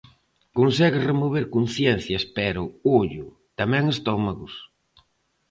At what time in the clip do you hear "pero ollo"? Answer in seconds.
2.37-3.25